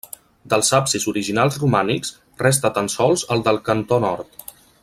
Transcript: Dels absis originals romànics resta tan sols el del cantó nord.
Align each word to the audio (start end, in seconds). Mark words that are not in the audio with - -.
Dels 0.53 0.71
absis 0.77 1.05
originals 1.11 1.59
romànics 1.65 2.13
resta 2.47 2.75
tan 2.81 2.93
sols 2.97 3.29
el 3.37 3.49
del 3.49 3.65
cantó 3.69 4.05
nord. 4.09 4.47